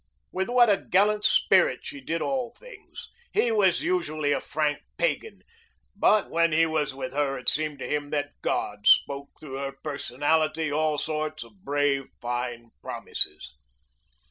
[0.31, 3.07] With what a gallant spirit she did all things!
[3.31, 5.41] He was usually a frank pagan,
[5.95, 9.73] but when he was with her it seemed to him that God spoke through her
[9.83, 13.55] personality all sorts of brave, fine promises.